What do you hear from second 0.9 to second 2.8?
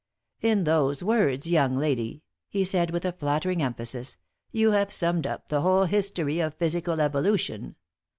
words, young lady," he